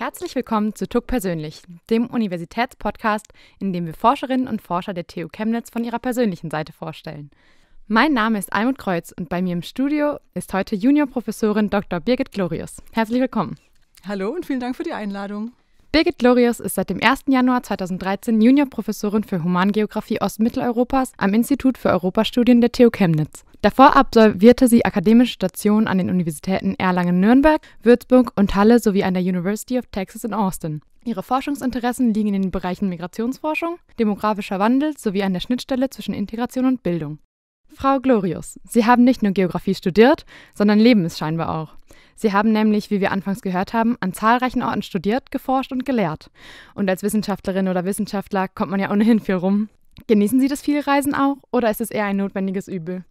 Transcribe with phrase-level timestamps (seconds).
[0.00, 3.26] Herzlich willkommen zu TUC Persönlich, dem Universitätspodcast,
[3.58, 7.30] in dem wir Forscherinnen und Forscher der TU Chemnitz von ihrer persönlichen Seite vorstellen.
[7.86, 12.00] Mein Name ist Almut Kreuz und bei mir im Studio ist heute Juniorprofessorin Dr.
[12.00, 12.76] Birgit Glorius.
[12.92, 13.56] Herzlich willkommen.
[14.08, 15.52] Hallo und vielen Dank für die Einladung.
[15.92, 17.24] Birgit Glorius ist seit dem 1.
[17.26, 23.44] Januar 2013 Juniorprofessorin für Humangeografie Ostmitteleuropas am Institut für Europastudien der TU Chemnitz.
[23.62, 29.22] Davor absolvierte sie akademische Stationen an den Universitäten Erlangen-Nürnberg, Würzburg und Halle sowie an der
[29.22, 30.80] University of Texas in Austin.
[31.04, 36.64] Ihre Forschungsinteressen liegen in den Bereichen Migrationsforschung, demografischer Wandel sowie an der Schnittstelle zwischen Integration
[36.64, 37.18] und Bildung.
[37.68, 41.74] Frau Glorius, Sie haben nicht nur Geografie studiert, sondern leben es scheinbar auch.
[42.16, 46.30] Sie haben nämlich, wie wir anfangs gehört haben, an zahlreichen Orten studiert, geforscht und gelehrt.
[46.74, 49.68] Und als Wissenschaftlerin oder Wissenschaftler kommt man ja ohnehin viel rum.
[50.06, 53.04] Genießen Sie das viele Reisen auch oder ist es eher ein notwendiges Übel?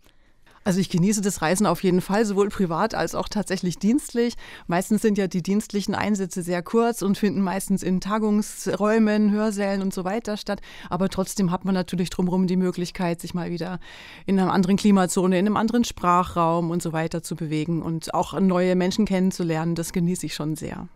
[0.69, 4.35] Also ich genieße das Reisen auf jeden Fall, sowohl privat als auch tatsächlich dienstlich.
[4.67, 9.95] Meistens sind ja die dienstlichen Einsätze sehr kurz und finden meistens in Tagungsräumen, Hörsälen und
[9.95, 10.61] so weiter statt.
[10.87, 13.79] Aber trotzdem hat man natürlich drumherum die Möglichkeit, sich mal wieder
[14.27, 18.39] in einer anderen Klimazone, in einem anderen Sprachraum und so weiter zu bewegen und auch
[18.39, 19.73] neue Menschen kennenzulernen.
[19.73, 20.87] Das genieße ich schon sehr.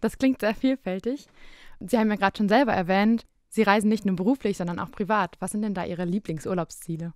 [0.00, 1.26] Das klingt sehr vielfältig.
[1.80, 5.36] Sie haben ja gerade schon selber erwähnt, Sie reisen nicht nur beruflich, sondern auch privat.
[5.40, 7.12] Was sind denn da Ihre Lieblingsurlaubsziele?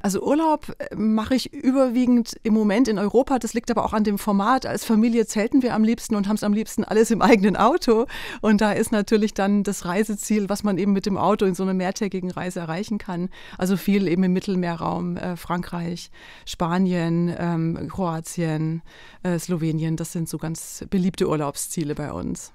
[0.00, 3.38] Also Urlaub äh, mache ich überwiegend im Moment in Europa.
[3.38, 4.64] Das liegt aber auch an dem Format.
[4.64, 8.06] Als Familie zelten wir am liebsten und haben es am liebsten alles im eigenen Auto.
[8.40, 11.64] Und da ist natürlich dann das Reiseziel, was man eben mit dem Auto in so
[11.64, 13.28] einer mehrtägigen Reise erreichen kann.
[13.56, 16.10] Also viel eben im Mittelmeerraum, äh, Frankreich,
[16.46, 18.82] Spanien, ähm, Kroatien,
[19.22, 19.96] äh, Slowenien.
[19.96, 22.52] Das sind so ganz beliebte Urlaubsziele bei uns.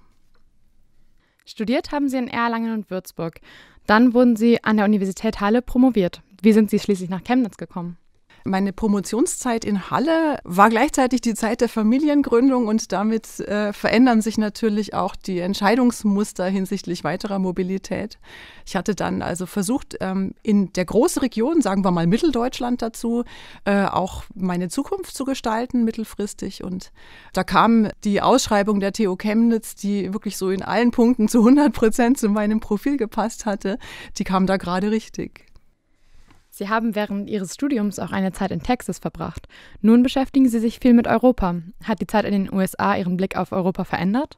[1.46, 3.42] Studiert haben Sie in Erlangen und Würzburg.
[3.86, 6.22] Dann wurden Sie an der Universität Halle promoviert.
[6.42, 7.98] Wie sind Sie schließlich nach Chemnitz gekommen?
[8.46, 14.38] Meine Promotionszeit in Halle war gleichzeitig die Zeit der Familiengründung und damit äh, verändern sich
[14.38, 18.18] natürlich auch die Entscheidungsmuster hinsichtlich weiterer Mobilität.
[18.66, 23.24] Ich hatte dann also versucht, ähm, in der großen Region, sagen wir mal Mitteldeutschland dazu,
[23.64, 26.66] äh, auch meine Zukunft zu gestalten, mittelfristig.
[26.66, 26.92] Und
[27.32, 31.72] da kam die Ausschreibung der TU Chemnitz, die wirklich so in allen Punkten zu 100
[31.72, 33.80] Prozent zu meinem Profil gepasst hatte,
[34.18, 35.53] die kam da gerade richtig.
[36.56, 39.48] Sie haben während Ihres Studiums auch eine Zeit in Texas verbracht.
[39.82, 41.56] Nun beschäftigen Sie sich viel mit Europa.
[41.84, 44.38] Hat die Zeit in den USA Ihren Blick auf Europa verändert?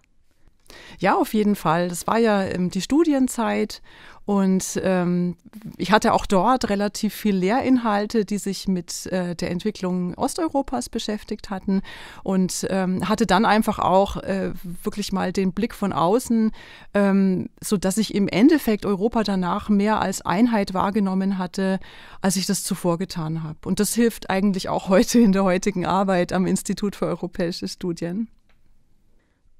[0.99, 1.89] Ja, auf jeden Fall.
[1.89, 3.81] Das war ja ähm, die Studienzeit
[4.25, 5.35] und ähm,
[5.77, 11.51] ich hatte auch dort relativ viel Lehrinhalte, die sich mit äh, der Entwicklung Osteuropas beschäftigt
[11.51, 11.83] hatten
[12.23, 14.51] und ähm, hatte dann einfach auch äh,
[14.83, 16.51] wirklich mal den Blick von außen,
[16.95, 21.79] ähm, so dass ich im Endeffekt Europa danach mehr als Einheit wahrgenommen hatte,
[22.21, 23.59] als ich das zuvor getan habe.
[23.65, 28.27] Und das hilft eigentlich auch heute in der heutigen Arbeit am Institut für europäische Studien.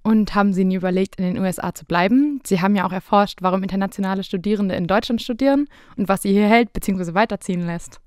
[0.05, 2.39] Und haben Sie nie überlegt, in den USA zu bleiben?
[2.45, 5.67] Sie haben ja auch erforscht, warum internationale Studierende in Deutschland studieren
[5.97, 7.15] und was sie hier hält bzw.
[7.15, 7.99] weiterziehen lässt.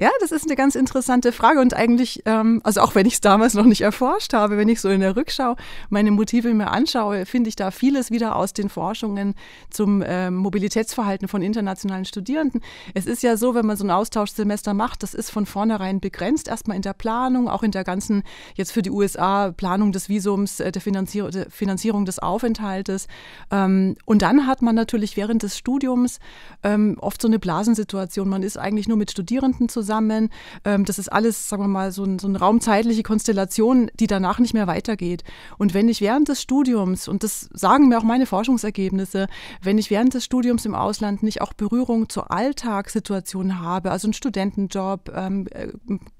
[0.00, 3.20] Ja, das ist eine ganz interessante Frage und eigentlich, ähm, also auch wenn ich es
[3.20, 5.54] damals noch nicht erforscht habe, wenn ich so in der Rückschau
[5.88, 9.34] meine Motive mir anschaue, finde ich da vieles wieder aus den Forschungen
[9.70, 12.60] zum ähm, Mobilitätsverhalten von internationalen Studierenden.
[12.94, 16.48] Es ist ja so, wenn man so ein Austauschsemester macht, das ist von vornherein begrenzt,
[16.48, 18.24] erstmal in der Planung, auch in der ganzen,
[18.56, 23.06] jetzt für die USA, Planung des Visums, äh, der, Finanzier der, Finanzierung des Aufenthaltes.
[23.52, 26.18] Ähm, und dann hat man natürlich während des Studiums
[26.64, 28.28] ähm, oft so eine Blasensituation.
[28.28, 30.30] Man ist eigentlich nur mit Studierenden zusammen zusammen.
[30.64, 34.38] Ähm, das ist alles, sagen wir mal, so, ein, so eine raumzeitliche Konstellation, die danach
[34.38, 35.24] nicht mehr weitergeht.
[35.58, 39.26] Und wenn ich während des Studiums, und das sagen mir auch meine Forschungsergebnisse,
[39.62, 44.14] wenn ich während des Studiums im Ausland nicht auch Berührung zur Alltagssituation habe, also einen
[44.14, 45.68] Studentenjob, ähm, äh,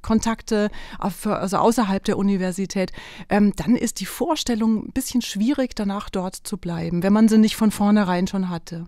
[0.02, 2.92] Kontakte also außerhalb der Universität,
[3.30, 7.38] ähm, dann ist die Vorstellung ein bisschen schwierig, danach dort zu bleiben, wenn man sie
[7.38, 8.86] nicht von vornherein schon hatte.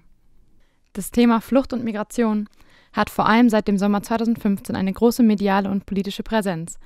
[0.93, 2.49] Das Thema Flucht und Migration
[2.97, 6.79] hat vor allem seit dem Sommer 2015 eine große mediale und politische Präsenz.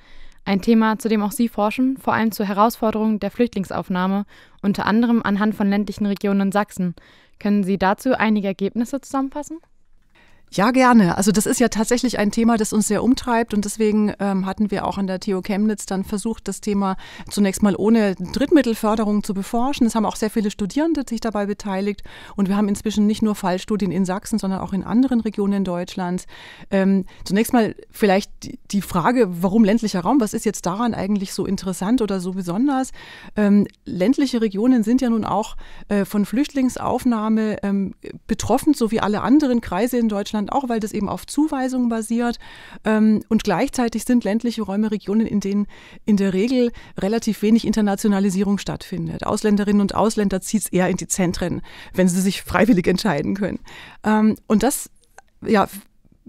[0.43, 4.25] Ein Thema, zu dem auch Sie forschen, vor allem zur Herausforderung der Flüchtlingsaufnahme,
[4.61, 6.95] unter anderem anhand von ländlichen Regionen in Sachsen.
[7.39, 9.59] Können Sie dazu einige Ergebnisse zusammenfassen?
[10.53, 11.17] Ja, gerne.
[11.17, 14.69] Also das ist ja tatsächlich ein Thema, das uns sehr umtreibt und deswegen ähm, hatten
[14.69, 16.97] wir auch an der TU Chemnitz dann versucht, das Thema
[17.29, 19.87] zunächst mal ohne Drittmittelförderung zu beforschen.
[19.87, 22.01] Es haben auch sehr viele Studierende sich dabei beteiligt
[22.35, 26.25] und wir haben inzwischen nicht nur Fallstudien in Sachsen, sondern auch in anderen Regionen Deutschlands.
[26.69, 28.29] Ähm, zunächst mal vielleicht
[28.71, 30.19] die Frage, warum ländlicher Raum?
[30.19, 32.91] Was ist jetzt daran eigentlich so interessant oder so besonders?
[33.37, 35.55] Ähm, ländliche Regionen sind ja nun auch
[35.87, 37.93] äh, von Flüchtlingsaufnahme ähm,
[38.27, 41.89] betroffen, so wie alle anderen Kreise in Deutschland Deutschland auch, weil das eben auf Zuweisung
[41.89, 42.37] basiert.
[42.83, 45.67] Ähm, und gleichzeitig sind ländliche Räume Regionen, in denen
[46.05, 49.25] in der Regel relativ wenig Internationalisierung stattfindet.
[49.25, 51.61] Ausländerinnen und Ausländer zieht es eher in die Zentren,
[51.93, 53.59] wenn sie sich freiwillig entscheiden können.
[54.03, 54.89] Ähm, und das
[55.45, 55.67] ja,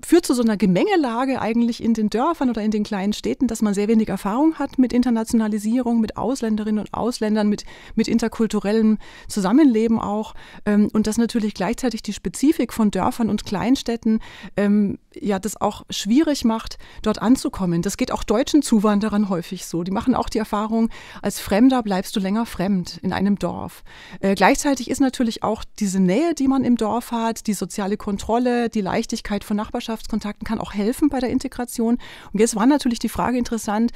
[0.05, 3.63] führt zu so einer Gemengelage eigentlich in den Dörfern oder in den kleinen Städten, dass
[3.63, 7.65] man sehr wenig Erfahrung hat mit Internationalisierung, mit Ausländerinnen und Ausländern, mit,
[7.95, 10.35] mit interkulturellem Zusammenleben auch.
[10.67, 14.21] Ähm, und dass natürlich gleichzeitig die Spezifik von Dörfern und Kleinstädten
[14.57, 17.83] ähm, ja das auch schwierig macht, dort anzukommen.
[17.83, 19.83] Das geht auch deutschen Zuwanderern häufig so.
[19.83, 23.85] Die machen auch die Erfahrung, als Fremder bleibst du länger fremd in einem Dorf.
[24.21, 28.69] Äh, gleichzeitig ist natürlich auch diese Nähe, die man im Dorf hat, die soziale Kontrolle,
[28.69, 31.99] die Leichtigkeit von Nachbarschaftskontakten kann auch helfen bei der Integration.
[32.33, 33.93] Und jetzt war natürlich die Frage interessant,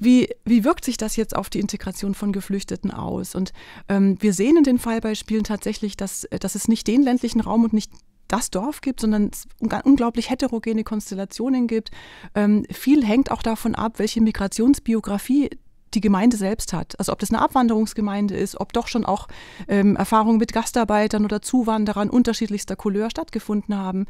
[0.00, 3.34] wie, wie wirkt sich das jetzt auf die Integration von Geflüchteten aus?
[3.34, 3.52] Und
[3.88, 7.72] ähm, wir sehen in den Fallbeispielen tatsächlich, dass, dass es nicht den ländlichen Raum und
[7.72, 7.90] nicht
[8.28, 9.46] das Dorf gibt, sondern es
[9.84, 11.90] unglaublich heterogene Konstellationen gibt.
[12.34, 15.50] Ähm, viel hängt auch davon ab, welche Migrationsbiografie
[15.94, 16.98] die Gemeinde selbst hat.
[16.98, 19.28] Also ob das eine Abwanderungsgemeinde ist, ob doch schon auch
[19.68, 24.06] ähm, Erfahrungen mit Gastarbeitern oder Zuwanderern unterschiedlichster Couleur stattgefunden haben.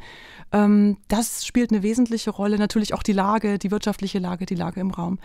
[0.51, 2.57] Ähm, das spielt eine wesentliche Rolle.
[2.57, 5.19] Natürlich auch die Lage, die wirtschaftliche Lage, die Lage im Raum.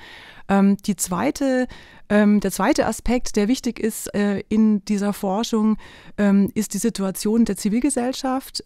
[0.48, 1.66] Ähm, die zweite,
[2.08, 5.76] ähm, der zweite Aspekt, der wichtig ist äh, in dieser Forschung,
[6.18, 8.62] ähm, ist die Situation der Zivilgesellschaft.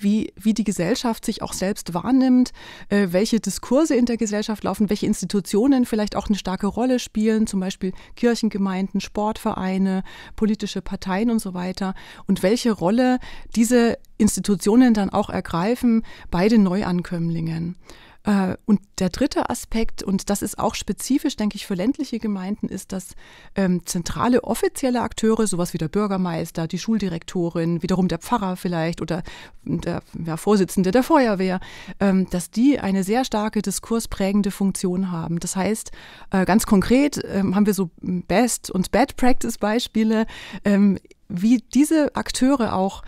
[0.00, 2.52] Wie, wie die Gesellschaft sich auch selbst wahrnimmt,
[2.88, 7.46] äh, welche Diskurse in der Gesellschaft laufen, welche Institutionen vielleicht auch eine starke Rolle spielen,
[7.46, 10.02] zum Beispiel Kirchengemeinden, Sportvereine,
[10.36, 11.94] politische Parteien und so weiter,
[12.26, 13.18] und welche Rolle
[13.56, 17.76] diese Institutionen dann auch ergreifen bei den Neuankömmlingen.
[18.28, 22.68] Äh, und der dritte Aspekt, und das ist auch spezifisch, denke ich, für ländliche Gemeinden,
[22.68, 23.14] ist, dass
[23.54, 29.22] ähm, zentrale offizielle Akteure, sowas wie der Bürgermeister, die Schuldirektorin, wiederum der Pfarrer vielleicht oder
[29.64, 31.58] der ja, Vorsitzende der Feuerwehr,
[32.00, 35.40] ähm, dass die eine sehr starke diskursprägende Funktion haben.
[35.40, 35.90] Das heißt,
[36.30, 40.26] äh, ganz konkret ähm, haben wir so Best- und Bad-Practice-Beispiele,
[40.66, 40.98] ähm,
[41.28, 43.02] wie diese Akteure auch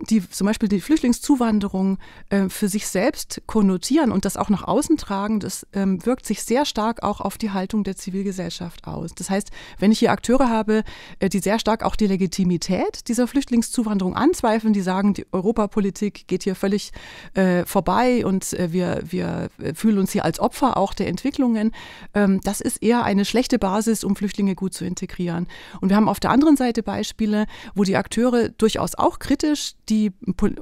[0.00, 1.98] die zum Beispiel die Flüchtlingszuwanderung
[2.28, 6.42] äh, für sich selbst konnotieren und das auch nach außen tragen, das ähm, wirkt sich
[6.42, 9.14] sehr stark auch auf die Haltung der Zivilgesellschaft aus.
[9.14, 10.84] Das heißt, wenn ich hier Akteure habe,
[11.18, 16.44] äh, die sehr stark auch die Legitimität dieser Flüchtlingszuwanderung anzweifeln, die sagen, die Europapolitik geht
[16.44, 16.92] hier völlig
[17.34, 21.72] äh, vorbei und äh, wir, wir fühlen uns hier als Opfer auch der Entwicklungen,
[22.14, 25.46] ähm, das ist eher eine schlechte Basis, um Flüchtlinge gut zu integrieren.
[25.80, 30.12] Und wir haben auf der anderen Seite Beispiele, wo die Akteure durchaus auch kritisch die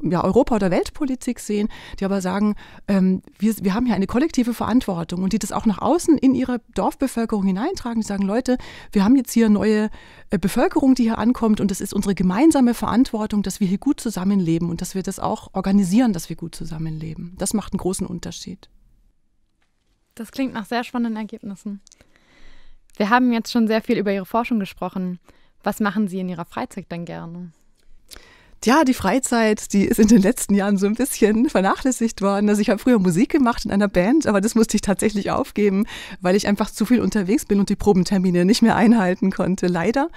[0.02, 1.68] ja, Europa- oder Weltpolitik sehen,
[1.98, 2.54] die aber sagen,
[2.88, 6.34] ähm, wir, wir haben hier eine kollektive Verantwortung und die das auch nach außen in
[6.34, 8.00] ihre Dorfbevölkerung hineintragen.
[8.00, 8.58] Die sagen, Leute,
[8.92, 9.90] wir haben jetzt hier neue
[10.30, 14.00] äh, Bevölkerung, die hier ankommt und es ist unsere gemeinsame Verantwortung, dass wir hier gut
[14.00, 17.34] zusammenleben und dass wir das auch organisieren, dass wir gut zusammenleben.
[17.38, 18.68] Das macht einen großen Unterschied.
[20.14, 21.80] Das klingt nach sehr spannenden Ergebnissen.
[22.96, 25.18] Wir haben jetzt schon sehr viel über Ihre Forschung gesprochen.
[25.64, 27.52] Was machen Sie in Ihrer Freizeit dann gerne?
[28.66, 32.48] Ja, die Freizeit, die ist in den letzten Jahren so ein bisschen vernachlässigt worden.
[32.48, 35.86] Also ich habe früher Musik gemacht in einer Band, aber das musste ich tatsächlich aufgeben,
[36.20, 40.08] weil ich einfach zu viel unterwegs bin und die Probentermine nicht mehr einhalten konnte, leider.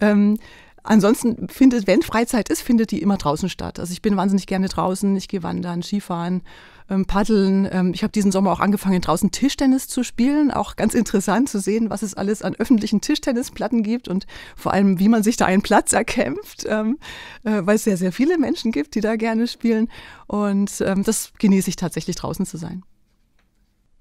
[0.00, 0.38] Ähm,
[0.84, 3.78] Ansonsten findet, wenn Freizeit ist, findet die immer draußen statt.
[3.78, 5.14] Also ich bin wahnsinnig gerne draußen.
[5.16, 6.42] Ich gehe wandern, Skifahren,
[6.90, 7.68] ähm, paddeln.
[7.70, 10.50] Ähm, ich habe diesen Sommer auch angefangen, draußen Tischtennis zu spielen.
[10.50, 14.98] Auch ganz interessant zu sehen, was es alles an öffentlichen Tischtennisplatten gibt und vor allem,
[14.98, 16.98] wie man sich da einen Platz erkämpft, ähm,
[17.44, 19.88] äh, weil es sehr, sehr viele Menschen gibt, die da gerne spielen.
[20.26, 22.82] Und ähm, das genieße ich tatsächlich, draußen zu sein.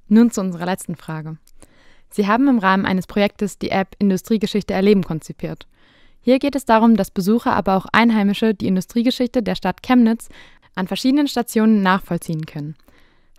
[0.08, 1.38] Nun zu unserer letzten Frage.
[2.10, 5.68] Sie haben im Rahmen eines Projektes die App Industriegeschichte erleben konzipiert.
[6.22, 10.30] Hier geht es darum, dass Besucher, aber auch Einheimische die Industriegeschichte der Stadt Chemnitz
[10.75, 12.75] an verschiedenen Stationen nachvollziehen können.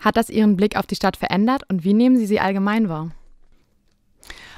[0.01, 3.13] Hat das Ihren Blick auf die Stadt verändert und wie nehmen Sie sie allgemein wahr?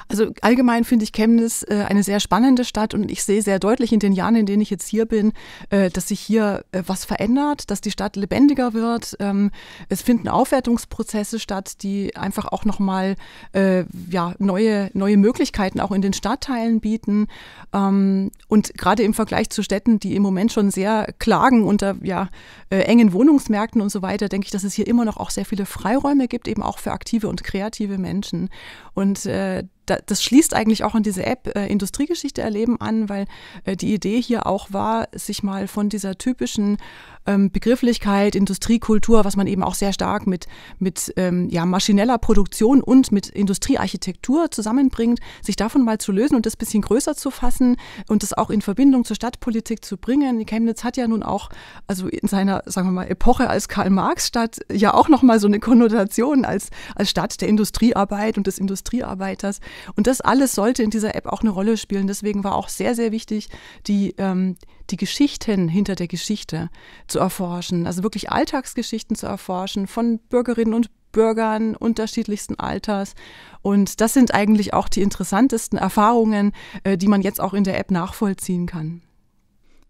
[0.07, 3.91] Also allgemein finde ich Chemnitz äh, eine sehr spannende Stadt und ich sehe sehr deutlich
[3.91, 5.33] in den Jahren, in denen ich jetzt hier bin,
[5.69, 9.15] äh, dass sich hier äh, was verändert, dass die Stadt lebendiger wird.
[9.19, 9.51] Ähm,
[9.89, 13.15] es finden Aufwertungsprozesse statt, die einfach auch nochmal
[13.53, 17.27] äh, ja, neue, neue Möglichkeiten auch in den Stadtteilen bieten.
[17.73, 22.29] Ähm, und gerade im Vergleich zu Städten, die im Moment schon sehr klagen unter ja,
[22.69, 25.45] äh, engen Wohnungsmärkten und so weiter, denke ich, dass es hier immer noch auch sehr
[25.45, 28.49] viele Freiräume gibt, eben auch für aktive und kreative Menschen.
[28.93, 33.25] Und äh, das schließt eigentlich auch an diese App äh, Industriegeschichte erleben an, weil
[33.63, 36.77] äh, die Idee hier auch war, sich mal von dieser typischen
[37.25, 40.47] ähm, Begrifflichkeit, Industriekultur, was man eben auch sehr stark mit,
[40.79, 46.45] mit ähm, ja, maschineller Produktion und mit Industriearchitektur zusammenbringt, sich davon mal zu lösen und
[46.45, 47.77] das bisschen größer zu fassen
[48.07, 50.45] und das auch in Verbindung zur Stadtpolitik zu bringen.
[50.45, 51.49] Chemnitz hat ja nun auch,
[51.87, 56.45] also in seiner, sagen wir mal, Epoche als Karl-Marx-Stadt ja auch nochmal so eine Konnotation
[56.45, 59.59] als, als Stadt der Industriearbeit und des Industriearbeiters.
[59.95, 62.07] Und das alles sollte in dieser App auch eine Rolle spielen.
[62.07, 63.49] Deswegen war auch sehr, sehr wichtig,
[63.87, 64.57] die, ähm,
[64.89, 66.69] die Geschichten hinter der Geschichte
[67.07, 73.15] zu erforschen, also wirklich Alltagsgeschichten zu erforschen von Bürgerinnen und Bürgern unterschiedlichsten Alters.
[73.61, 76.51] Und das sind eigentlich auch die interessantesten Erfahrungen,
[76.83, 79.01] äh, die man jetzt auch in der App nachvollziehen kann.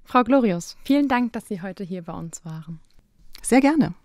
[0.04, 2.80] Frau Glorius, vielen Dank, dass Sie heute hier bei uns waren.
[3.42, 3.96] Sehr gerne.